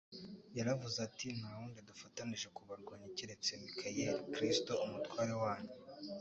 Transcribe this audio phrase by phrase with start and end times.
[0.57, 5.73] yaravuze ati, ''Nta wundi dufatanije kubarwanya keretse Mikayeli, [Kristo] umutware wanyu.